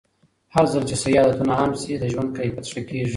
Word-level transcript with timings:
هرځل 0.55 0.83
چې 0.89 0.95
صحي 1.01 1.15
عادتونه 1.21 1.53
عام 1.59 1.71
شي، 1.81 1.93
د 1.97 2.03
ژوند 2.11 2.29
کیفیت 2.37 2.65
ښه 2.71 2.81
کېږي. 2.89 3.09